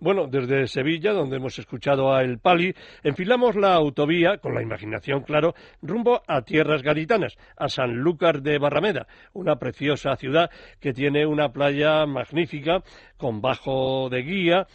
[0.04, 5.22] Bueno, desde Sevilla, donde hemos escuchado a El Pali, enfilamos la autovía, con la imaginación,
[5.22, 10.52] claro, rumbo a tierras gaditanas, a Sanlúcar de Barrameda, una preciosa ciudad
[10.82, 12.84] que tiene una playa magnífica,
[13.16, 14.68] con bajo de guía,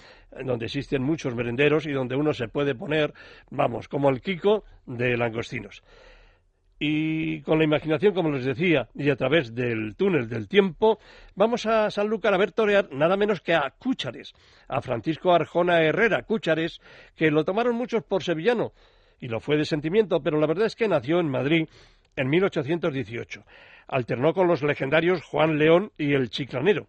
[0.47, 3.13] donde existen muchos merenderos y donde uno se puede poner,
[3.51, 5.83] vamos, como el Kiko de langostinos.
[6.79, 11.01] Y con la imaginación, como les decía, y a través del túnel del tiempo,
[11.35, 14.33] vamos a Sanlúcar a ver torear nada menos que a Cúchares,
[14.69, 16.81] a Francisco Arjona Herrera Cúchares,
[17.17, 18.73] que lo tomaron muchos por sevillano,
[19.19, 21.67] y lo fue de sentimiento, pero la verdad es que nació en Madrid
[22.15, 23.45] en 1818.
[23.89, 26.87] Alternó con los legendarios Juan León y el Chiclanero.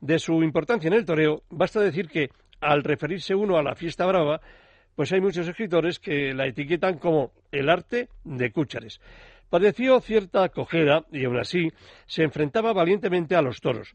[0.00, 4.06] De su importancia en el toreo, basta decir que, al referirse uno a la fiesta
[4.06, 4.40] brava,
[4.98, 9.00] pues hay muchos escritores que la etiquetan como el arte de Cúchares.
[9.48, 11.70] Padeció cierta cojera y aún así
[12.06, 13.94] se enfrentaba valientemente a los toros.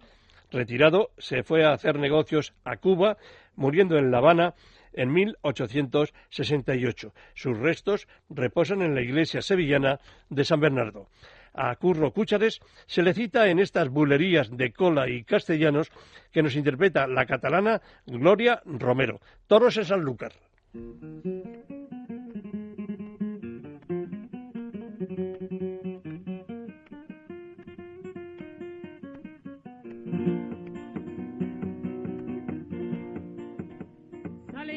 [0.49, 3.17] Retirado, se fue a hacer negocios a Cuba,
[3.57, 4.53] muriendo en La Habana
[4.93, 7.13] en 1868.
[7.33, 9.99] Sus restos reposan en la iglesia sevillana
[10.29, 11.09] de San Bernardo.
[11.53, 15.91] A Curro Cúchares se le cita en estas bulerías de cola y castellanos
[16.31, 19.19] que nos interpreta la catalana Gloria Romero.
[19.47, 20.31] Toros en Sanlúcar.
[20.73, 20.81] Sale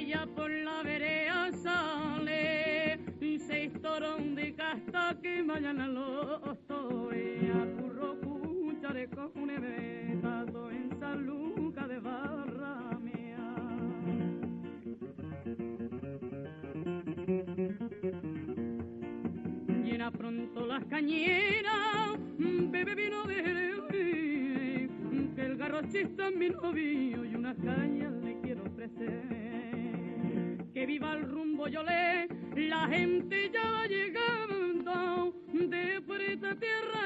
[0.07, 2.99] ya por la vereda, sale
[3.39, 7.67] seis toros de casta que mañana los torea.
[7.79, 10.26] Curro cuchare con un evetazo
[20.97, 24.89] las cañeras, bebe vino de
[25.35, 29.23] que el garrochista es mi novio y una caña le quiero ofrecer.
[30.73, 32.29] Que viva el rumbo yo le,
[32.69, 37.01] la gente ya va llegando, de por esta tierra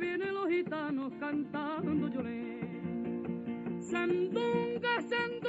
[0.00, 2.56] vienen los gitanos cantando yo le.
[3.80, 5.45] Sandunga, sandunga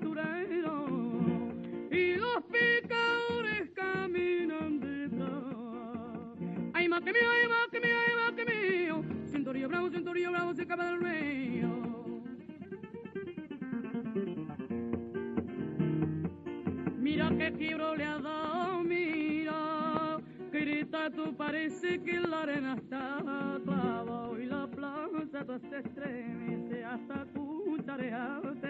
[0.00, 0.90] bonitos
[1.90, 5.54] y los picadores caminan detrás.
[6.72, 10.30] Ay, más que mío, ay, más que mío, ay, más que mío, cinturillo bravo, cinturillo
[10.30, 12.22] bravo, se acaba del río.
[16.98, 20.18] Mira qué quiebro le ha dado, mira,
[20.50, 23.18] grita tú parece que la arena está
[23.64, 28.61] clavada y la plaza toda se estremece hasta escuchar al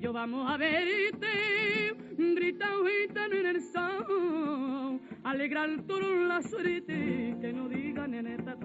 [0.00, 0.56] yo vamos a
[3.32, 3.56] en el
[7.40, 8.56] que no digan en esta.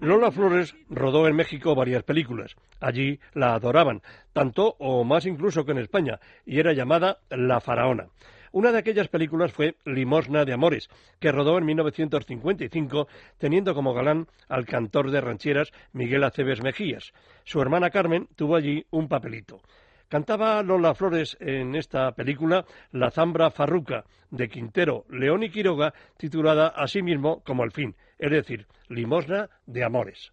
[0.00, 2.54] Lola Flores rodó en México varias películas.
[2.80, 4.00] Allí la adoraban,
[4.32, 8.06] tanto o más incluso que en España, y era llamada La Faraona.
[8.52, 10.88] Una de aquellas películas fue Limosna de Amores,
[11.18, 17.12] que rodó en 1955, teniendo como galán al cantor de rancheras Miguel Aceves Mejías.
[17.44, 19.60] Su hermana Carmen tuvo allí un papelito.
[20.08, 26.68] Cantaba Lola Flores en esta película La Zambra Farruca, de Quintero, León y Quiroga, titulada
[26.68, 30.32] asimismo como El fin, es decir, Limosna de Amores.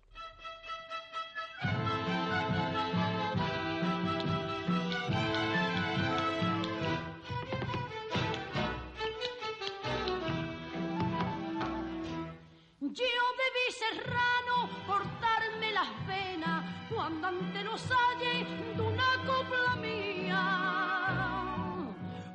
[17.25, 20.43] Cuando ante los halles de una copla mía.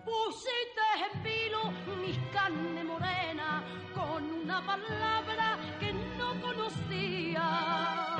[0.04, 1.62] Pusiste en vilo
[2.02, 3.62] mis carnes morenas
[3.94, 8.16] con una palabra que no conocía.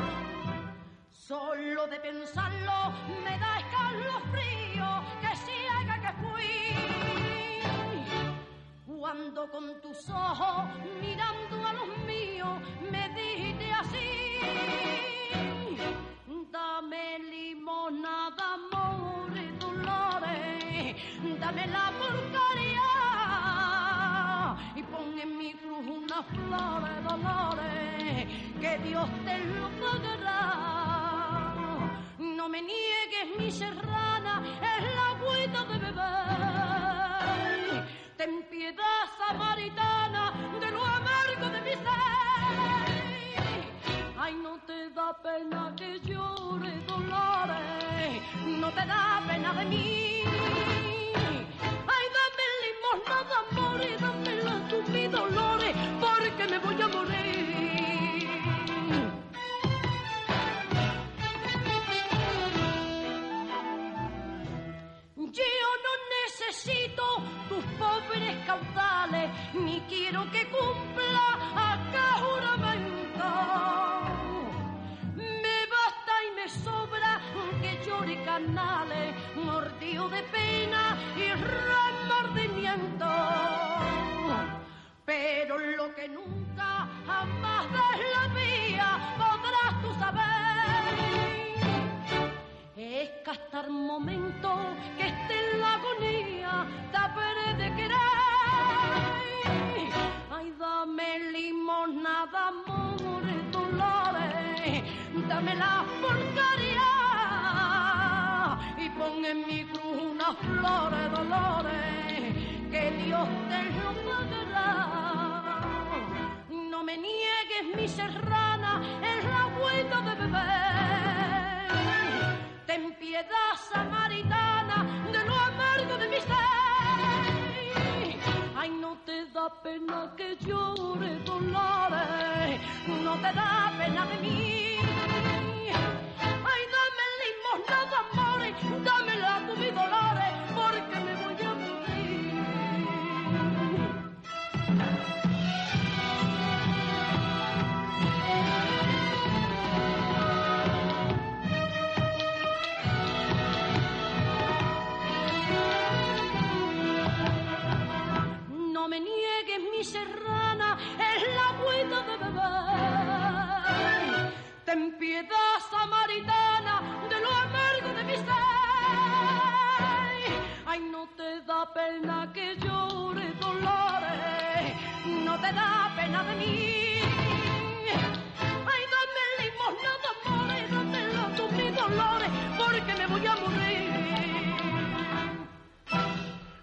[1.11, 2.93] Solo de pensarlo
[3.25, 6.55] me da escalofrío que ciega que fui.
[8.87, 10.65] Cuando con tus ojos
[11.01, 12.61] mirando a los míos
[12.91, 13.60] me dijiste
[17.91, 20.95] de amor y dolores,
[21.41, 22.87] dame la porcaria
[24.77, 28.29] y pon en mi cruz una flor de dolores,
[28.61, 31.91] que Dios te lo pagará.
[32.19, 37.89] No me niegues mi serrana, es la agüita de beber.
[38.17, 40.33] Ten piedad samaritana
[44.33, 50.40] No te da pena que llore dolores, no te da pena de mí.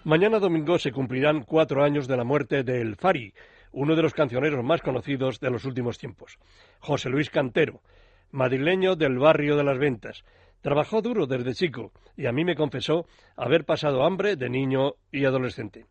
[0.08, 3.34] Mañana domingo se cumplirán cuatro años de la muerte de El Fari,
[3.72, 6.38] uno de los cancioneros más conocidos de los últimos tiempos.
[6.78, 7.82] José Luis Cantero,
[8.30, 10.24] madrileño del barrio de las Ventas.
[10.62, 13.04] Trabajó duro desde chico y a mí me confesó
[13.36, 15.84] haber pasado hambre de niño y adolescente.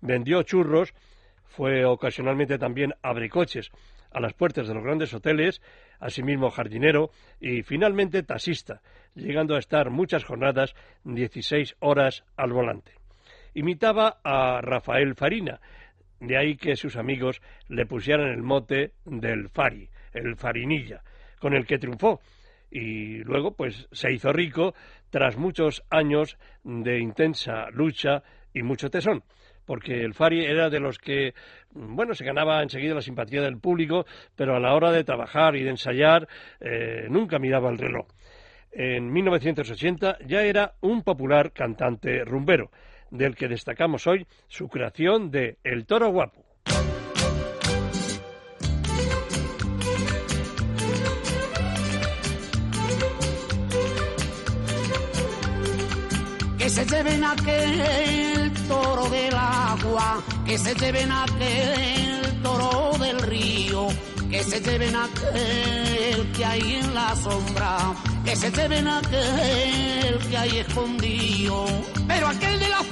[0.00, 0.94] Vendió churros,
[1.46, 3.72] fue ocasionalmente también abricoches
[4.12, 5.60] a las puertas de los grandes hoteles,
[5.98, 7.10] asimismo jardinero
[7.40, 8.80] y finalmente taxista,
[9.16, 12.92] llegando a estar muchas jornadas 16 horas al volante.
[13.56, 15.58] Imitaba a Rafael Farina,
[16.20, 21.02] de ahí que sus amigos le pusieran el mote del Fari, el Farinilla,
[21.40, 22.20] con el que triunfó.
[22.70, 24.74] Y luego pues se hizo rico
[25.08, 29.24] tras muchos años de intensa lucha y mucho tesón
[29.64, 31.34] porque el Fari era de los que,
[31.72, 35.64] bueno, se ganaba enseguida la simpatía del público, pero a la hora de trabajar y
[35.64, 36.28] de ensayar
[36.60, 38.06] eh, nunca miraba el reloj.
[38.70, 42.70] En 1980 ya era un popular cantante rumbero,
[43.10, 46.46] del que destacamos hoy su creación de El Toro Guapo.
[56.66, 63.86] que se lleven aquel toro del agua, que se lleven aquel toro del río,
[64.28, 67.94] que se lleven aquel que hay en la sombra,
[68.24, 71.66] que se lleven aquel que hay escondido,
[72.08, 72.82] pero aquel de la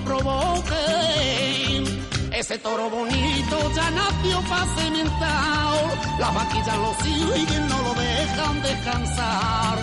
[0.00, 1.84] provoquen.
[2.32, 5.74] Ese toro bonito ya nació pa' cementar,
[6.18, 9.76] las vaquillas lo siguen, no lo dejan descansar.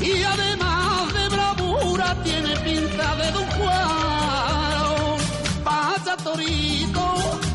[0.00, 5.16] Y además de bravura tiene pinta de Don Juan.
[5.64, 7.04] Vaya torito,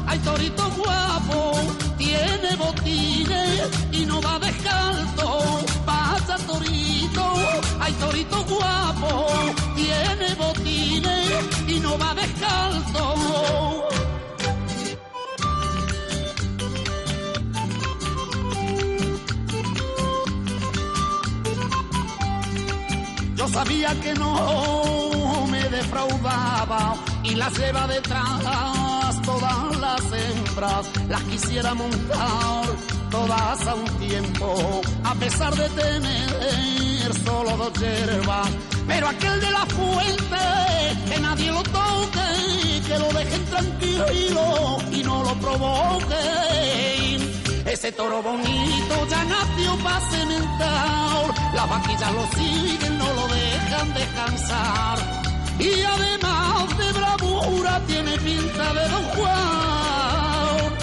[0.07, 1.53] hay torito guapo,
[1.97, 5.59] tiene botines y no va descalzo.
[5.85, 7.25] Vaya torito,
[7.79, 9.27] hay torito guapo,
[9.75, 10.66] tiene botines
[11.87, 13.05] no va descalzo.
[23.35, 31.73] Yo sabía que no me defraudaba y las lleva detrás todas las hembras, las quisiera
[31.73, 32.65] montar
[33.09, 36.27] todas a un tiempo, a pesar de tener
[37.13, 38.49] solo dos hierbas.
[38.87, 40.37] Pero aquel de la fuente,
[41.09, 47.17] que nadie lo toque, que lo dejen tranquilo y no lo provoquen.
[47.65, 54.97] Ese toro bonito ya nació pa' cementar, las vaquillas lo siguen, no lo dejan descansar.
[55.59, 60.77] Y además de bravura tiene pinta de Don Juan.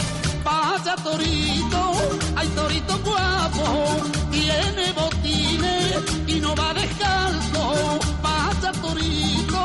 [0.45, 1.93] Vaya torito,
[2.37, 3.65] hay torito guapo,
[4.45, 7.99] tiene botines y no va descalzo.
[8.23, 9.61] Vaya torito,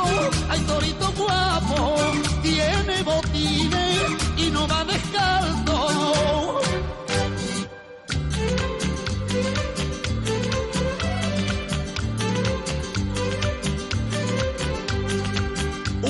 [0.50, 1.96] hay torito guapo,
[2.42, 4.04] tiene botines
[4.38, 6.62] y no va descalzo.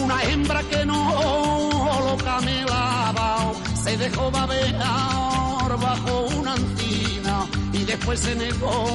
[0.03, 1.01] Una hembra que no
[2.05, 3.53] lo camelaba,
[3.83, 5.28] se dejó babear
[7.89, 8.85] después se negó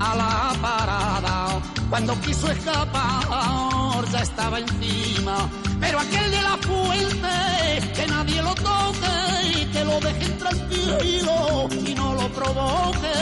[0.00, 1.60] a la parada.
[1.90, 5.36] Cuando quiso escapar ya estaba encima,
[5.80, 9.16] pero aquel de la fuente, que nadie lo toque
[9.54, 13.16] y que lo dejen tranquilo y no lo provoque.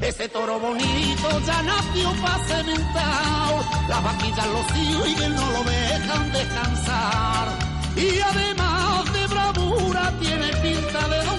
[0.00, 3.52] Ese toro bonito ya nació pa' cementar,
[3.88, 7.46] las vaquillas lo siguen, no lo dejan descansar.
[7.96, 11.37] Y además de bravura tiene pinta de Don.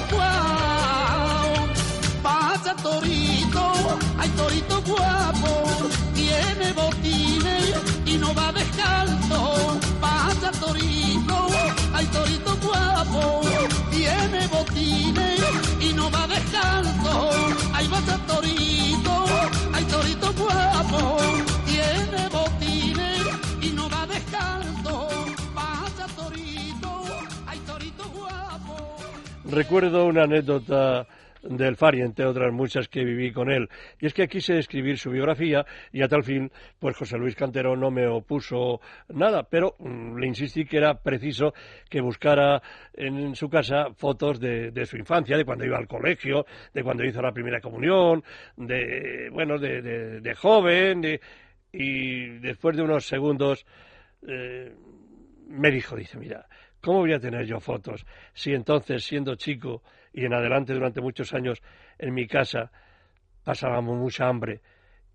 [2.70, 3.72] Vaya torito,
[4.20, 7.74] hay torito guapo, tiene botines
[8.06, 9.80] y no va descalzo.
[10.00, 11.48] Vaya torito,
[11.96, 13.42] hay torito guapo,
[13.90, 15.42] tiene botines
[15.82, 17.32] y no va descalzo.
[17.74, 19.26] Hay vaya torito,
[19.74, 21.18] hay torito guapo,
[21.66, 23.26] tiene botines
[23.62, 25.10] y no va descalzo.
[25.56, 27.04] Vaya torito,
[27.48, 28.98] hay torito guapo.
[29.46, 31.08] Recuerdo una anécdota
[31.44, 33.70] del Fari, entre otras muchas que viví con él.
[34.00, 37.76] Y es que quise escribir su biografía y a tal fin, pues José Luis Cantero
[37.76, 41.54] no me opuso nada, pero mm, le insistí que era preciso
[41.90, 42.62] que buscara
[42.94, 47.04] en su casa fotos de, de su infancia, de cuando iba al colegio, de cuando
[47.06, 48.24] hizo la primera comunión,
[48.58, 51.22] de, bueno, de, de- de joven, de-
[51.72, 53.66] y después de unos segundos
[54.28, 54.74] eh,
[55.48, 56.48] me dijo, dice, mira,
[56.82, 59.84] ¿cómo voy a tener yo fotos si entonces, siendo chico
[60.14, 61.62] y en adelante durante muchos años
[61.98, 62.72] en mi casa,
[63.44, 64.62] pasábamos mucha hambre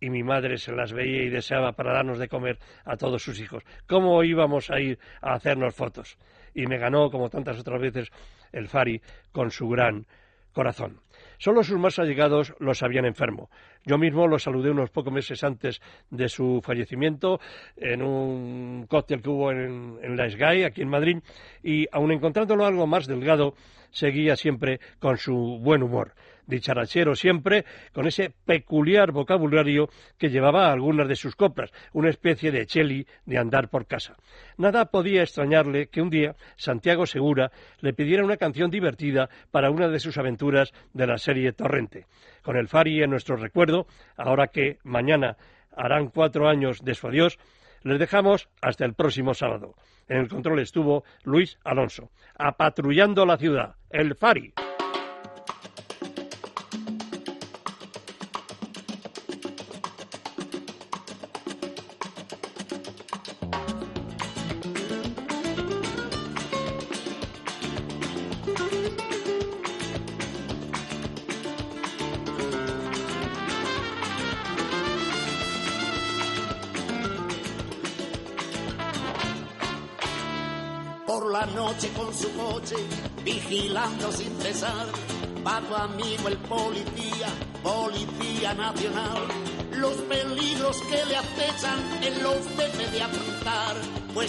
[0.01, 3.41] y mi madre se las veía y deseaba para darnos de comer a todos sus
[3.41, 3.63] hijos?
[3.87, 6.19] ¿Cómo íbamos a ir a hacernos fotos?
[6.55, 8.11] Y me ganó, como tantas otras veces,
[8.53, 9.01] el Fari
[9.33, 10.07] con su gran
[10.53, 11.01] corazón.
[11.39, 13.51] Solo sus más allegados lo sabían enfermo.
[13.85, 15.81] Yo mismo lo saludé unos pocos meses antes
[16.11, 17.39] de su fallecimiento
[17.77, 21.19] en un cóctel que hubo en, la SGAI, aquí en Madrid,
[21.63, 23.55] y aun encontrándolo algo más delgado,
[23.91, 26.15] seguía siempre con su buen humor
[26.47, 32.53] dicharachero siempre, con ese peculiar vocabulario que llevaba a algunas de sus coplas, una especie
[32.53, 34.17] de cheli de andar por casa.
[34.57, 39.89] Nada podía extrañarle que un día Santiago Segura le pidiera una canción divertida para una
[39.89, 42.07] de sus aventuras de la serie Torrente.
[42.45, 43.87] Con el Fari en nuestro recuerdo,
[44.19, 45.39] ahora que mañana
[45.75, 47.39] harán cuatro años de su adiós,
[47.83, 49.75] les dejamos hasta el próximo sábado.
[50.09, 54.53] En el control estuvo Luis Alonso, apatrullando la ciudad, el Fari.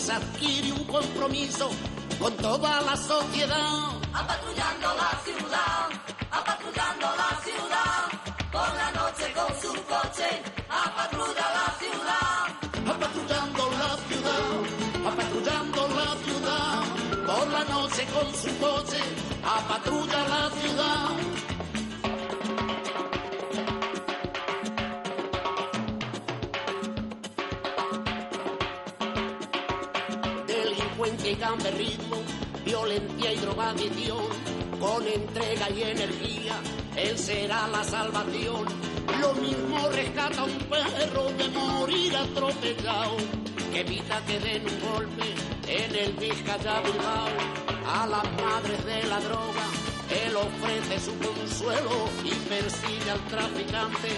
[0.05, 1.69] Pues adquiere un compromiso
[2.19, 3.89] con toda la sociedad.
[4.13, 5.89] Apatrullando la ciudad,
[6.31, 8.05] apatrullando la ciudad,
[8.51, 10.29] por la noche con su coche,
[10.69, 12.35] apatrulla la ciudad.
[12.93, 14.53] apatrullando la ciudad,
[15.09, 16.83] apatrullando la ciudad,
[17.25, 19.01] por la noche con su coche,
[19.43, 21.44] apatrulla la ciudad.
[31.55, 32.17] Cambia ritmo,
[32.65, 34.25] violencia y drogadicción,
[34.77, 36.59] con entrega y energía,
[36.97, 38.65] él será la salvación.
[39.21, 43.15] Lo mismo rescata un perro de morir atropellado,
[43.71, 45.33] que evita que den un golpe
[45.67, 47.29] en el Vizcaya Bilbao.
[47.87, 49.65] A las madres de la droga,
[50.09, 54.09] él ofrece su consuelo y persigue al traficante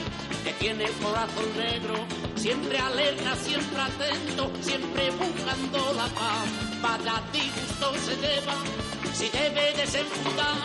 [0.43, 1.93] que tiene el corazón negro,
[2.35, 6.66] siempre alerta, siempre atento, siempre buscando la paz.
[6.81, 8.55] Vaya disgusto se lleva,
[9.13, 10.57] si debe desenfundar.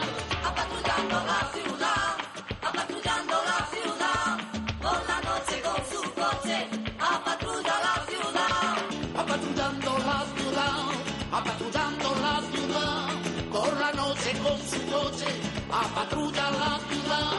[0.45, 2.17] Apatrullando la ciudad,
[2.63, 4.39] apatrullando la ciudad,
[4.81, 8.77] por la noche con su coche, apatrulla la ciudad.
[9.21, 10.85] apatrullando la ciudad,
[11.33, 13.09] apatrullando la ciudad,
[13.51, 15.27] por la noche con su coche,
[15.71, 17.33] apatrulla la ciudad,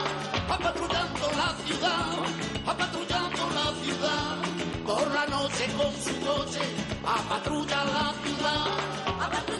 [0.50, 2.18] apatrullando la ciudad,
[2.66, 4.43] apatrullando la ciudad,
[5.04, 6.62] por la noche con su coche,
[7.04, 9.53] apatrulla la ciudad.